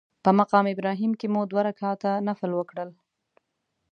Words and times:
په 0.23 0.29
مقام 0.39 0.65
ابراهیم 0.73 1.11
کې 1.19 1.27
مو 1.33 1.41
دوه 1.51 1.61
رکعته 1.69 2.11
نفل 2.27 2.51
وکړل. 2.55 2.89